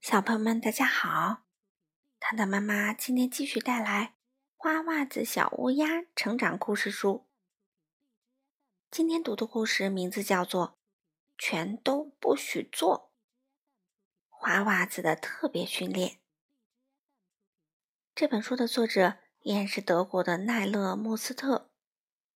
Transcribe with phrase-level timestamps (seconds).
[0.00, 1.42] 小朋友们，大家好！
[2.20, 4.06] 糖糖妈妈今天继续带来
[4.56, 7.26] 《花袜子小乌鸦》成长故事书。
[8.90, 10.68] 今天读的故事名字叫做
[11.36, 13.12] 《全都不许做
[14.28, 16.10] 花袜子的特别训练》。
[18.14, 21.70] 这本书的作者依然是德国的奈勒·莫斯特，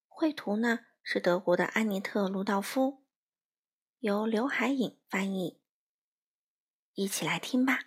[0.09, 3.05] 绘图呢是德国的安妮特·卢道夫，
[4.01, 5.62] 由刘海颖翻译。
[6.95, 7.85] 一起来听吧。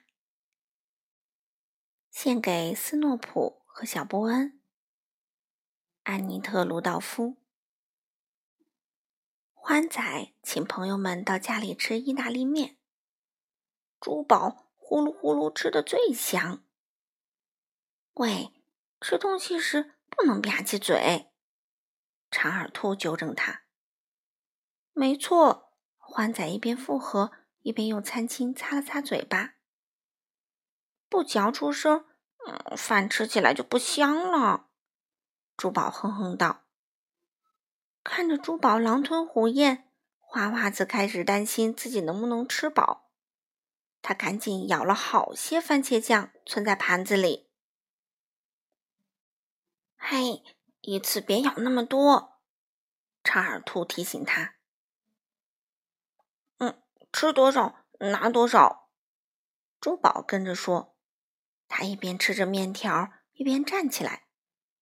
[2.09, 4.59] 献给斯诺普和小波恩。
[6.04, 7.38] 安妮特·鲁道夫。
[9.54, 12.77] 欢仔请朋友们到家里吃意大利面。
[13.99, 16.63] 珠宝呼噜呼噜吃的最香。
[18.13, 18.54] 喂，
[19.02, 21.32] 吃东西时不能吧唧嘴。
[22.32, 23.66] 长耳兔纠正他。
[24.94, 27.45] 没错，欢仔一边附和。
[27.66, 29.55] 一边用餐巾擦了擦嘴巴，
[31.10, 32.05] 不嚼出声，
[32.46, 34.70] 嗯，饭吃起来就不香了。
[35.57, 36.68] 珠宝哼哼道。
[38.04, 43.10] 看着珠宝狼吞虎咽，花袜子开始担心自己能不能吃饱。
[44.04, 47.50] 他赶紧舀了好些番茄酱，存在盘子里。
[49.98, 50.44] 嘿，
[50.82, 52.38] 一次别舀那么多，
[53.24, 54.54] 长耳兔提醒他。
[57.16, 58.90] 吃多少拿多少，
[59.80, 60.98] 珠宝跟着说。
[61.70, 64.28] 他一边吃着面条，一边站起来，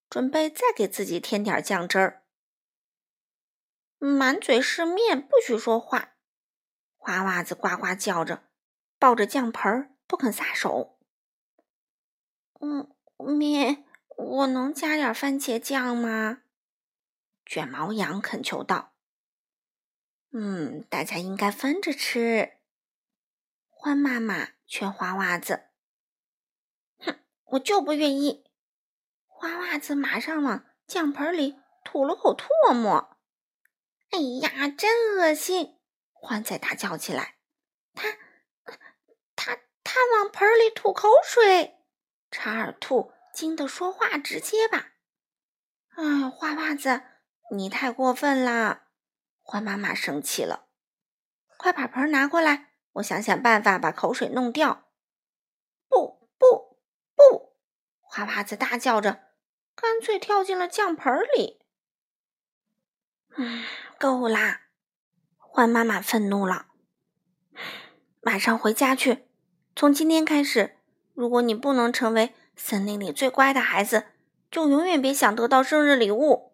[0.09, 2.23] 准备再给自己添点酱汁儿。
[3.99, 6.15] 满嘴是面，不许说话！
[6.97, 8.49] 花袜子呱呱叫着，
[8.97, 10.99] 抱着酱盆儿不肯撒手。
[12.59, 13.85] 嗯，面，
[14.17, 16.41] 我能加点番茄酱吗？
[17.45, 18.92] 卷毛羊恳求道。
[20.35, 22.53] 嗯，大家应该分着吃。
[23.69, 25.65] 欢妈妈劝花袜子
[26.97, 28.43] ：“哼，我就不愿意。”
[29.27, 33.15] 花袜子马上往酱盆里吐了口唾沫。
[34.09, 35.77] “哎呀，真恶心！”
[36.11, 37.35] 欢仔大叫起来。
[37.93, 38.07] “他，
[39.35, 41.77] 他，他往盆里吐口水！”
[42.31, 44.93] 查尔兔惊得说话直结巴。
[45.95, 47.03] “哎，花袜子，
[47.51, 48.79] 你太过分啦！”
[49.45, 50.65] 欢妈妈生气了，
[51.57, 54.87] 快把盆拿过来，我想想办法把口水弄掉。
[55.87, 56.79] 不不
[57.13, 57.53] 不！
[57.99, 59.25] 花袜子大叫着，
[59.75, 61.61] 干脆跳进了酱盆里。
[63.35, 63.63] 嗯，
[63.99, 64.61] 够啦！
[65.37, 66.67] 欢妈妈愤怒了，
[68.21, 69.27] 马上回家去。
[69.75, 70.77] 从今天开始，
[71.13, 74.05] 如果你不能成为森林里最乖的孩子，
[74.49, 76.53] 就永远别想得到生日礼物。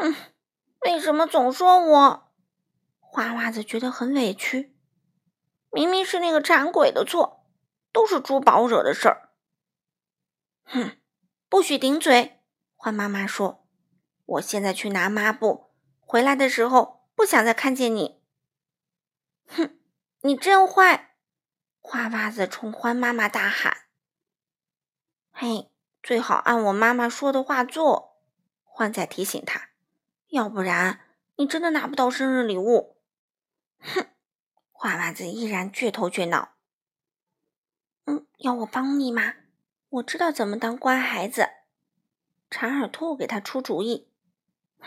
[0.00, 0.31] 嗯。
[0.84, 2.32] 为什么总说我？
[2.98, 4.76] 花袜子觉得很委屈。
[5.70, 7.46] 明明是那个馋鬼的错，
[7.92, 9.30] 都是珠宝惹的事儿。
[10.64, 10.98] 哼，
[11.48, 12.40] 不许顶嘴！
[12.74, 13.66] 欢妈妈说
[14.26, 15.70] ：“我现在去拿抹布，
[16.00, 18.22] 回来的时候不想再看见你。”
[19.46, 19.78] 哼，
[20.22, 21.16] 你真坏！
[21.80, 23.76] 花袜子冲欢妈妈大喊
[25.32, 25.70] ：“嘿，
[26.02, 28.20] 最好按我妈妈说的话做。”
[28.64, 29.71] 欢仔提醒他。
[30.32, 31.00] 要不然，
[31.36, 32.96] 你真的拿不到生日礼物。
[33.78, 34.06] 哼！
[34.70, 36.54] 花袜子依然倔头倔脑。
[38.06, 39.34] 嗯，要我帮你吗？
[39.90, 41.50] 我知道怎么当乖孩子。
[42.48, 44.08] 长耳兔给他出主意。
[44.78, 44.86] 哼，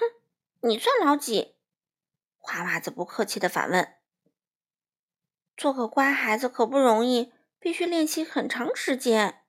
[0.61, 1.53] 你算老几？
[2.39, 3.93] 花袜子不客气的反问。
[5.55, 9.43] 做个乖孩子可不容易，必须练习很长时间。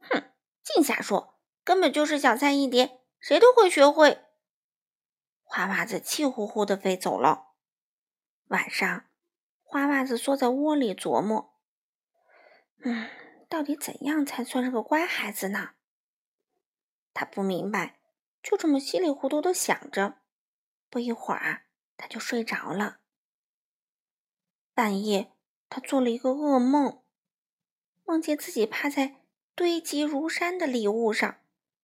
[0.00, 0.22] 哼，
[0.62, 4.24] 净瞎说，根本就是小菜一碟，谁都会学会。
[5.54, 7.48] 花袜子气呼呼的飞走了。
[8.46, 9.04] 晚上，
[9.62, 11.52] 花袜子缩在窝里琢磨
[12.80, 13.10] ：“嗯，
[13.50, 15.72] 到底怎样才算是个乖孩子呢？”
[17.12, 18.00] 他不明白，
[18.42, 20.22] 就这么稀里糊涂的想着。
[20.88, 21.66] 不一会儿，
[21.98, 23.00] 他就睡着了。
[24.72, 25.32] 半夜，
[25.68, 27.02] 他做了一个噩梦，
[28.04, 29.16] 梦见自己趴在
[29.54, 31.42] 堆积如山的礼物上，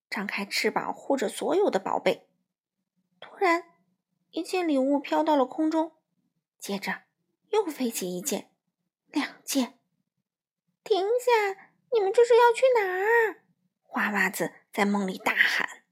[0.08, 2.27] 张开翅膀护着所有的宝贝。
[3.20, 3.64] 突然，
[4.30, 5.92] 一件礼物飘到了空中，
[6.58, 7.02] 接着
[7.50, 8.50] 又飞起一件、
[9.08, 9.78] 两件。
[10.84, 11.70] 停下！
[11.92, 13.44] 你们这是要去哪儿？
[13.82, 15.84] 花袜子在梦里大喊。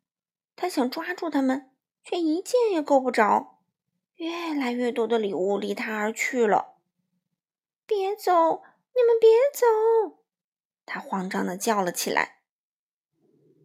[0.54, 1.70] 他想抓住他们，
[2.02, 3.60] 却一件也够不着。
[4.14, 6.78] 越来越多的礼物离他而去了。
[7.86, 8.62] 别走！
[8.94, 10.22] 你们别走！
[10.86, 12.40] 他慌张的叫了起来。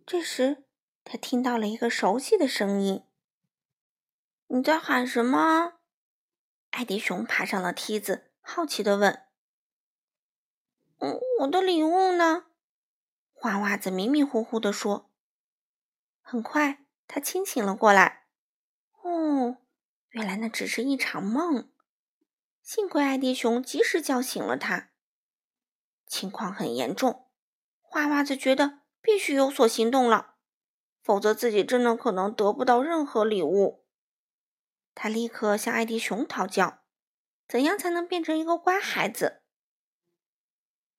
[0.05, 0.65] 这时，
[1.05, 3.05] 他听到了一个熟悉的声音。
[4.53, 5.75] 你在喊什么？
[6.71, 9.24] 艾迪熊爬上了梯子，好奇的问。
[10.98, 12.48] 嗯，我的礼物呢？
[13.31, 15.09] 花袜子迷迷糊糊地说。
[16.19, 18.25] 很快，他清醒了过来。
[19.03, 19.56] 哦，
[20.09, 21.71] 原来那只是一场梦。
[22.62, 24.89] 幸亏艾迪熊及时叫醒了他。
[26.06, 27.30] 情况很严重，
[27.80, 30.36] 花袜子觉得必须有所行动了，
[31.01, 33.81] 否则自己真的可能得不到任何礼物。
[34.93, 36.79] 他立刻向艾迪熊讨教，
[37.47, 39.41] 怎样才能变成一个乖孩子？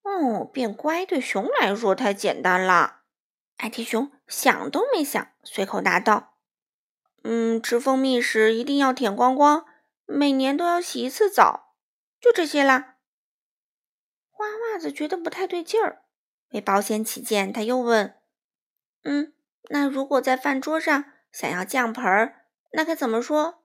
[0.03, 3.03] 哦，变乖对熊来说太简单了。
[3.59, 6.37] 艾迪熊想都没想，随口答道
[7.23, 9.65] ：“嗯，吃蜂蜜时一定要舔光光，
[10.07, 11.77] 每年都要洗一次澡，
[12.21, 12.97] 就这些啦。”
[14.29, 16.03] 花袜子觉得不太对劲儿，
[16.51, 18.19] 为保险起见，他又问
[19.05, 19.33] ：“嗯，
[19.71, 23.61] 那如果在饭桌上想要酱盆儿，那该怎么说？”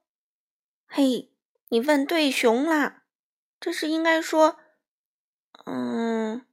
[0.89, 1.31] 嘿，
[1.67, 3.03] 你问对熊啦！
[3.59, 4.57] 这是应该说，
[5.65, 6.47] 嗯，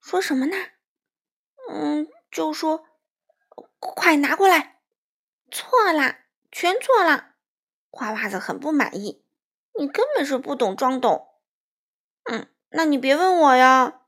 [0.00, 0.56] 说什么呢？
[1.68, 2.86] 嗯，就说
[3.78, 4.80] 快拿过来。
[5.50, 7.36] 错啦，全错啦！
[7.90, 9.24] 花袜子很不满意，
[9.78, 11.28] 你根本是不懂装懂。
[12.24, 14.02] 嗯，那你别问我呀。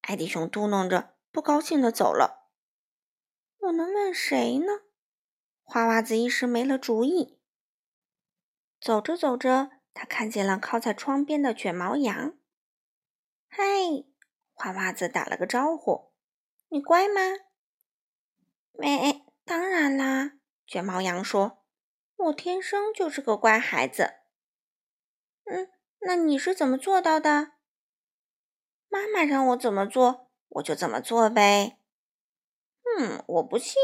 [0.00, 2.48] 艾迪熊嘟囔着，不高兴的走了。
[3.58, 4.80] 我能问谁呢？
[5.62, 7.38] 花袜子一时没了主意。
[8.84, 12.36] 走着走着，他看见了靠在窗边的卷毛羊。
[13.48, 13.64] “嗨！”
[14.52, 16.12] 花袜子打了个招呼
[16.68, 17.22] ，“你乖吗
[18.76, 20.32] ？”“没，当然啦。”
[20.68, 21.64] 卷毛羊说
[22.28, 24.16] ，“我天生就是个乖孩子。
[25.50, 25.70] ”“嗯，
[26.00, 27.52] 那你是怎么做到的
[28.90, 31.78] ？”“妈妈让我怎么做，我就怎么做呗。
[32.98, 33.80] ”“嗯，我不信。”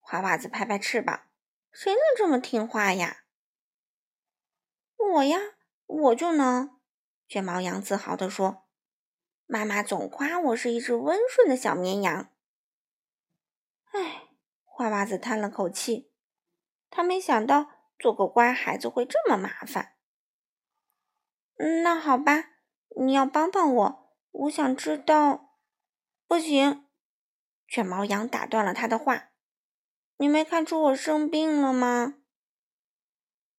[0.00, 1.30] 花袜子拍拍翅膀
[1.72, 3.24] ，“谁能这么听话呀？”
[4.98, 5.38] 我呀，
[5.86, 6.78] 我就能。
[7.26, 8.66] 卷毛羊自豪地说
[9.46, 12.30] ：“妈妈总夸我是一只温顺的小绵羊。”
[13.92, 14.28] 哎，
[14.64, 16.12] 花袜子叹了口气，
[16.90, 19.94] 他没想到做个乖孩子会这么麻烦。
[21.84, 22.50] 那好吧，
[23.00, 25.56] 你要帮帮我，我想知道。
[26.26, 26.86] 不行，
[27.66, 29.30] 卷毛羊打断了他的话
[30.18, 32.16] ：“你没看出我生病了吗？”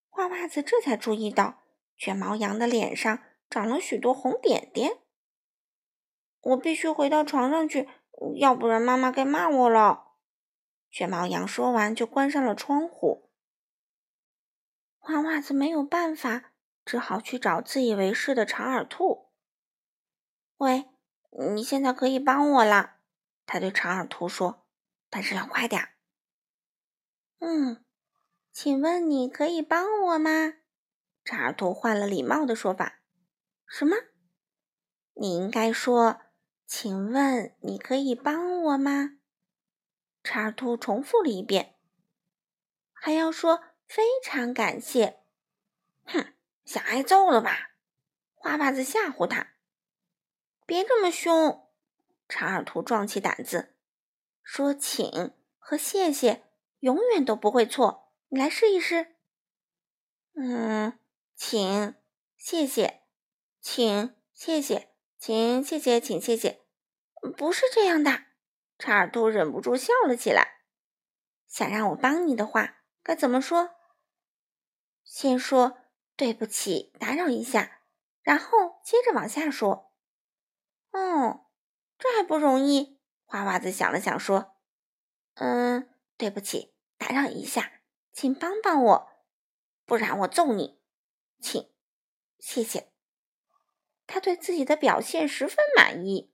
[0.09, 1.63] 花袜子这才注意到，
[1.95, 4.99] 卷毛羊的脸上长了许多红点点。
[6.41, 7.87] 我必须回到床上去，
[8.35, 10.13] 要不然妈妈该骂我了。
[10.89, 13.29] 卷毛羊说完，就关上了窗户。
[14.97, 16.51] 花袜子没有办法，
[16.83, 19.29] 只好去找自以为是的长耳兔。
[20.57, 20.89] 喂，
[21.53, 22.97] 你现在可以帮我了，
[23.45, 24.65] 他对长耳兔说，
[25.09, 25.89] 但是要快点。
[27.39, 27.85] 嗯。
[28.61, 30.55] 请问你可以帮我吗？
[31.23, 32.99] 长耳兔换了礼貌的说法。
[33.65, 33.95] 什么？
[35.13, 36.19] 你应该说
[36.67, 39.11] ：“请问你可以帮我吗？”
[40.21, 41.77] 长耳兔重复了一遍。
[42.91, 45.21] 还要说非常感谢。
[46.03, 46.33] 哼，
[46.65, 47.77] 想挨揍了吧？
[48.33, 49.53] 花袜子吓唬他。
[50.65, 51.65] 别这么凶。
[52.27, 53.77] 长耳兔壮起胆子
[54.43, 56.51] 说：“请和谢谢
[56.81, 59.15] 永远都不会错。”你来试一试。
[60.35, 60.99] 嗯，
[61.35, 61.95] 请，
[62.37, 63.01] 谢谢，
[63.59, 66.61] 请，谢谢，请，谢谢，请，谢谢。
[67.35, 68.25] 不是这样的，
[68.77, 70.59] 查尔兔忍不住笑了起来。
[71.47, 73.71] 想让我帮你的话，该怎么说？
[75.03, 75.79] 先说
[76.15, 77.81] 对不起，打扰一下，
[78.21, 79.91] 然后接着往下说。
[80.91, 81.47] 哦，
[81.97, 82.99] 这还不容易。
[83.25, 84.55] 花袜子想了想说
[85.35, 87.73] ：“嗯，对不起，打扰一下。”
[88.11, 89.09] 请帮帮我，
[89.85, 90.79] 不然我揍你！
[91.39, 91.71] 请，
[92.37, 92.91] 谢谢。
[94.05, 96.33] 他对自己的表现十分满意。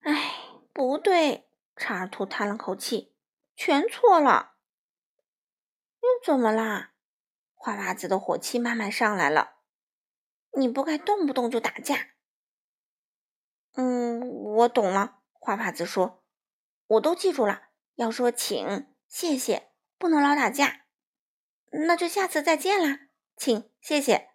[0.00, 0.34] 哎，
[0.72, 3.14] 不对，长耳兔叹了口气，
[3.56, 4.54] 全错了。
[6.00, 6.92] 又怎么啦？
[7.54, 9.56] 花袜子的火气慢慢上来了。
[10.52, 12.10] 你不该动不动就打架。
[13.74, 14.20] 嗯，
[14.54, 15.20] 我懂了。
[15.32, 16.22] 花袜子说
[16.86, 19.69] ：“我都记住了，要说请，谢谢。”
[20.00, 20.86] 不能老打架，
[21.72, 23.00] 那就下次再见啦，
[23.36, 24.30] 请谢谢。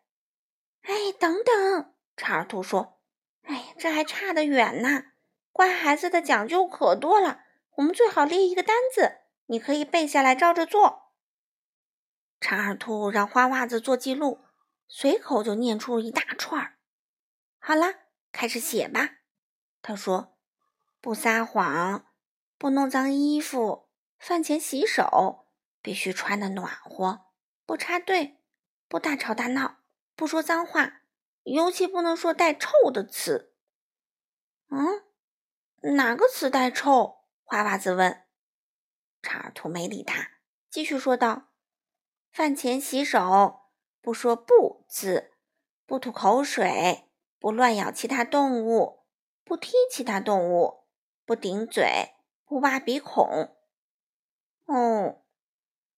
[0.84, 3.01] 哎，等等，长耳兔说
[3.41, 5.05] ：“哎，这还差得远呢，
[5.51, 7.39] 乖孩子的讲究可多了，
[7.77, 11.12] 我们最好列一个单子，你可以背下来照着做。”
[12.39, 14.41] 长耳兔让花袜子做记录，
[14.88, 16.77] 随口就念出一大串儿。
[17.57, 17.88] 好了，
[18.31, 19.15] 开始写吧。
[19.81, 20.38] 他说
[21.01, 22.05] ：“不撒谎，
[22.60, 25.41] 不弄脏衣服，饭前洗手。”
[25.85, 27.27] 必须穿的暖和，
[27.63, 28.39] 不插队，
[28.87, 29.83] 不大吵大闹，
[30.15, 31.03] 不说脏话，
[31.43, 33.53] 尤其不能说带臭的词。
[34.69, 37.19] 嗯，哪个词带臭？
[37.43, 38.25] 花袜子问。
[39.21, 40.31] 查尔图没理他，
[40.71, 41.49] 继续说道
[42.33, 43.69] ：“饭前洗手，
[44.01, 45.33] 不说不字，
[45.85, 49.05] 不吐口水，不乱咬其他动物，
[49.43, 50.87] 不踢其他动物，
[51.25, 53.55] 不顶嘴，不挖鼻孔。”
[54.65, 55.21] 哦，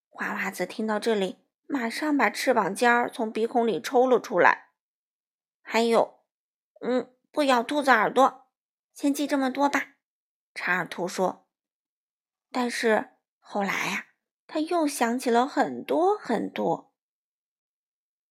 [0.09, 4.69] 花袜子听到这里，马上把翅膀尖儿从鼻孔里抽了出来。
[5.61, 6.19] 还有，
[6.81, 8.47] 嗯，不咬兔子耳朵。
[8.93, 9.95] 先记这么多吧，
[10.53, 11.47] 查尔图说。
[12.51, 13.11] 但是。
[13.49, 14.07] 后来呀，
[14.45, 16.93] 他又想起了很多很多。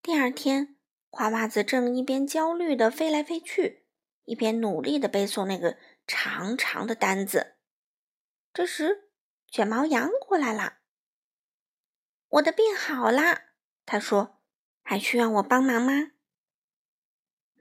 [0.03, 0.77] 第二天，
[1.09, 3.87] 花袜子正一边焦虑的飞来飞去，
[4.25, 7.57] 一边努力的背诵那个长长的单子。
[8.53, 9.09] 这时，
[9.51, 10.81] 卷毛羊过来了。
[12.29, 13.45] 我的病好啦，
[13.85, 14.41] 他说
[14.83, 16.13] ：“还需要我帮忙吗？”“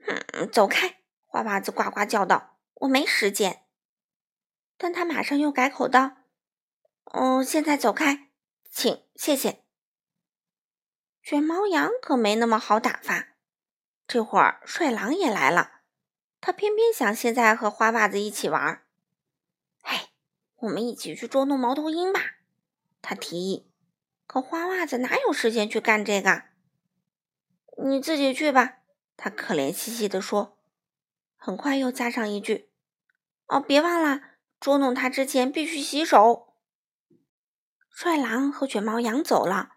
[0.04, 3.64] 哼，走开！”花袜子呱呱叫道，“我没时间。”
[4.78, 6.18] 但他马上又改口道。
[7.04, 8.30] 哦，现在走开，
[8.70, 9.64] 请谢谢。
[11.22, 13.28] 卷毛羊可没那么好打发。
[14.06, 15.80] 这会儿帅狼也来了，
[16.40, 18.84] 他偏偏想现在和花袜子一起玩。
[19.82, 20.08] 嘿，
[20.56, 22.36] 我们一起去捉弄猫头鹰吧，
[23.00, 23.70] 他提议。
[24.26, 26.42] 可花袜子哪有时间去干这个？
[27.84, 28.78] 你自己去吧，
[29.16, 30.58] 他可怜兮兮地说。
[31.36, 32.70] 很快又加上一句
[33.46, 34.20] ：“哦，别忘了，
[34.58, 36.54] 捉弄他之前必须洗手。”
[37.88, 39.76] 帅狼和卷毛羊走了，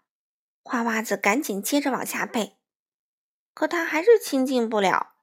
[0.62, 2.58] 花袜子赶紧接着往下背，
[3.54, 5.14] 可他还是亲近不了。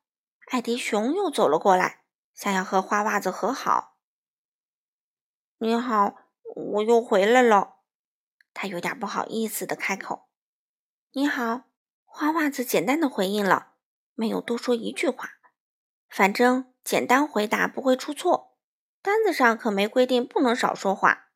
[0.48, 2.04] 艾迪熊又走了过来，
[2.34, 3.98] 想要和花袜子和好。
[5.58, 6.16] 你好，
[6.56, 7.77] 我又回来了。
[8.60, 10.30] 他有点不好意思的开口。
[11.12, 11.66] 你好，
[12.06, 13.76] 花袜子简单的回应了，
[14.16, 15.34] 没有多说一句话。
[16.10, 18.58] 反正简单回答不会出错，
[19.04, 21.28] 单子上可没规定不能少说话。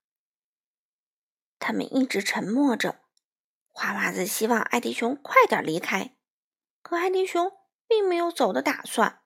[1.59, 3.01] 他们一直沉默着。
[3.67, 6.15] 花袜子希望艾迪熊快点离开，
[6.81, 7.51] 可艾迪熊
[7.87, 9.21] 并没有走的打算。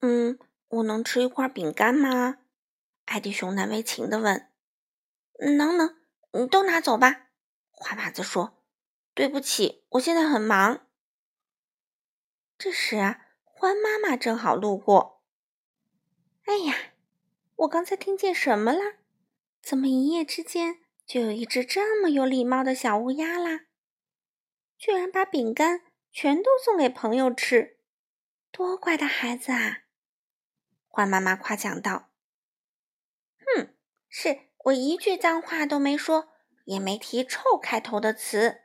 [0.00, 2.38] 嗯，我能吃一块饼干吗？
[3.04, 4.50] 艾迪熊难为情地问。
[5.56, 6.01] 能能，
[6.32, 7.28] 你都拿走吧。
[7.70, 8.58] 花袜子说。
[9.14, 10.86] 对不起，我现在很忙。
[12.56, 15.22] 这时啊，欢妈妈正好路过。
[16.44, 16.94] 哎呀，
[17.56, 18.80] 我刚才听见什么了？
[19.60, 20.78] 怎么一夜之间？
[21.04, 23.66] 就有一只这么有礼貌的小乌鸦啦，
[24.78, 27.78] 居然把饼干全都送给朋友吃，
[28.50, 29.82] 多乖的孩子啊！
[30.88, 32.10] 欢妈妈夸奖道
[33.56, 33.74] ：“哼，
[34.08, 36.28] 是我一句脏话都没说，
[36.64, 38.62] 也没提臭开头的词。”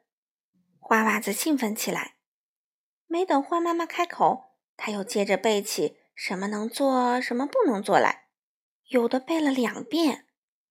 [0.79, 2.15] 花袜子兴奋起来。
[3.07, 8.27] 没等欢妈妈开口，他又接着背起什么能做、什么不能做来，
[8.89, 10.27] 有的背了两遍，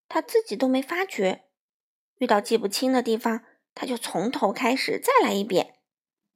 [0.07, 1.45] 他自己都没发觉。
[2.19, 3.43] 遇到记不清的地方，
[3.75, 5.75] 他就从头开始再来一遍。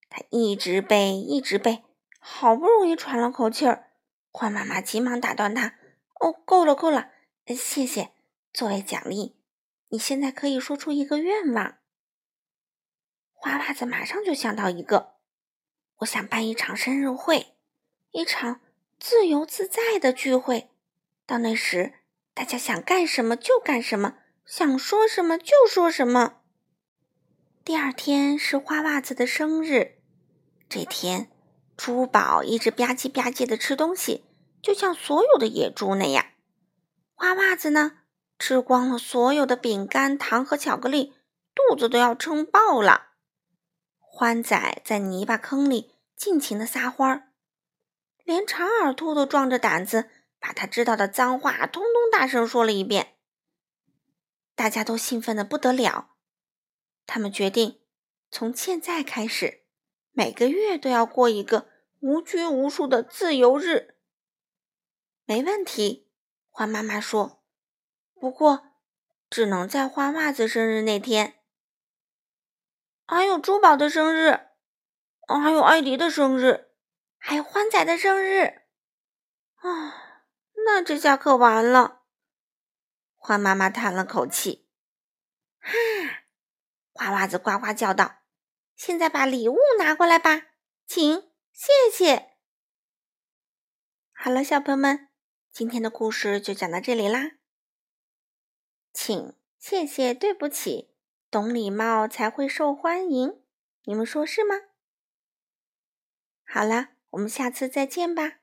[0.09, 1.83] 他一直背，一直背，
[2.19, 3.91] 好不容易喘了口气儿，
[4.31, 5.75] 欢妈妈急忙打断他
[6.19, 7.11] ：“哦，够了，够了，
[7.47, 8.11] 谢谢。
[8.53, 9.35] 作为奖励，
[9.89, 11.77] 你现在可以说出一个愿望。”
[13.33, 15.15] 花袜子马上就想到一个
[15.99, 17.55] ：“我想办一场生日会，
[18.11, 18.61] 一场
[18.99, 20.69] 自由自在的聚会。
[21.25, 21.93] 到那时，
[22.33, 26.41] 大家想干什么就干什么。”想说什么就说什么。
[27.63, 30.01] 第二天是花袜子的生日，
[30.67, 31.31] 这天，
[31.77, 34.25] 珠宝一直吧唧吧唧的吃东西，
[34.61, 36.25] 就像所有的野猪那样。
[37.13, 37.99] 花袜子呢，
[38.41, 41.13] 吃光了所有的饼干、糖和巧克力，
[41.53, 43.09] 肚子都要撑爆了。
[43.99, 47.31] 欢仔在泥巴坑里尽情的撒欢儿，
[48.23, 53.15] 连长耳兔都壮着胆子把他知道的脏话通通大声说了一遍。
[54.55, 56.15] 大家都兴奋的不得了，
[57.05, 57.81] 他们决定
[58.31, 59.65] 从现在开始，
[60.13, 61.69] 每个月都要过一个
[61.99, 63.97] 无拘无束的自由日。
[65.25, 66.09] 没问题，
[66.49, 67.40] 欢妈妈说。
[68.21, 68.67] 不过，
[69.31, 71.41] 只能在花袜子生日那天。
[73.07, 74.51] 还有珠宝的生日，
[75.27, 76.69] 还有艾迪的生日，
[77.17, 78.61] 还有欢仔的生日。
[79.55, 80.27] 啊，
[80.67, 82.03] 那这下可完了。
[83.17, 84.69] 花妈妈叹了口气，
[85.59, 85.71] 哈！
[86.91, 88.19] 花袜子呱呱叫道
[88.77, 90.43] ：“现在把礼物拿过来吧，
[90.85, 92.35] 请，谢谢。”
[94.13, 95.09] 好了，小朋友们，
[95.51, 97.40] 今天的故事就讲到这里啦。
[98.93, 100.89] 请，谢谢，对不起，
[101.29, 103.41] 懂礼貌才会受欢迎，
[103.85, 104.55] 你们说是吗？
[106.45, 108.40] 好了，我们下次再见吧。